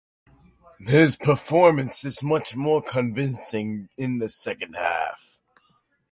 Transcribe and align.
His 0.79 1.15
performance 1.15 2.03
is 2.05 2.23
much 2.23 2.55
more 2.55 2.81
convincing 2.81 3.89
in 3.99 4.17
the 4.17 4.29
second 4.29 4.73
half. 4.73 5.41